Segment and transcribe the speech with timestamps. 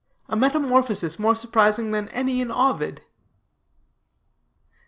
[0.27, 3.01] A METAMORPHOSIS MORE SURPRISING THAN ANY IN OVID.